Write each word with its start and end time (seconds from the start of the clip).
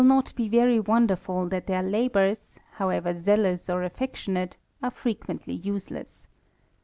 not 0.03 0.33
be 0.35 0.49
very 0.49 0.79
wonderfijl 0.79 1.47
that 1.47 1.67
their 1.67 1.83
labours, 1.83 2.59
however 2.71 3.13
zealous 3.21 3.69
or 3.69 3.87
rtffectionate, 3.87 4.53
are 4.81 4.89
frequently 4.89 5.53
useless. 5.53 6.27